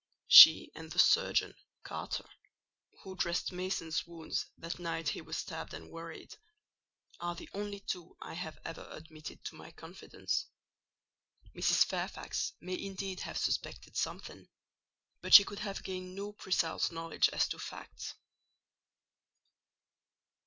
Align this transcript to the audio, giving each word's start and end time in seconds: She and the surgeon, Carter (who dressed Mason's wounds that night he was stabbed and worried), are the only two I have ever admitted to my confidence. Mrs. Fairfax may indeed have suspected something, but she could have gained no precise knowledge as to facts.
She 0.29 0.71
and 0.73 0.89
the 0.91 0.97
surgeon, 0.97 1.53
Carter 1.83 2.27
(who 3.03 3.15
dressed 3.15 3.51
Mason's 3.51 4.07
wounds 4.07 4.47
that 4.57 4.79
night 4.79 5.09
he 5.09 5.21
was 5.21 5.37
stabbed 5.37 5.75
and 5.75 5.91
worried), 5.91 6.35
are 7.19 7.35
the 7.35 7.47
only 7.53 7.81
two 7.81 8.17
I 8.19 8.33
have 8.33 8.57
ever 8.65 8.87
admitted 8.91 9.45
to 9.45 9.55
my 9.55 9.69
confidence. 9.69 10.47
Mrs. 11.55 11.85
Fairfax 11.85 12.53
may 12.59 12.81
indeed 12.83 13.19
have 13.19 13.37
suspected 13.37 13.95
something, 13.95 14.47
but 15.21 15.35
she 15.35 15.43
could 15.43 15.59
have 15.59 15.83
gained 15.83 16.15
no 16.15 16.33
precise 16.33 16.89
knowledge 16.91 17.29
as 17.29 17.47
to 17.49 17.59
facts. 17.59 18.15